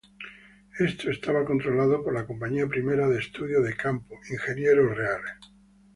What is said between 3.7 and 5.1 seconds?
Campo, Ingenieros